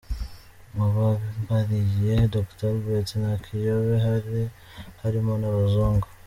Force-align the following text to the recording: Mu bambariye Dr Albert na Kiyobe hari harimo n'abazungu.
Mu 0.75 0.85
bambariye 0.95 2.13
Dr 2.33 2.69
Albert 2.71 3.09
na 3.23 3.31
Kiyobe 3.43 3.95
hari 4.05 4.39
harimo 5.01 5.33
n'abazungu. 5.41 6.07